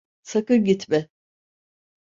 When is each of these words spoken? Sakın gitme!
Sakın 0.23 0.63
gitme! 0.63 1.09